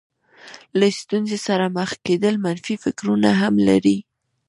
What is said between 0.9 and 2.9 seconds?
ستونزې سره مخ کېدل منفي